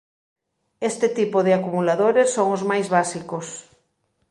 [0.89, 3.47] Este tipo de acumuladores son os máis básicos.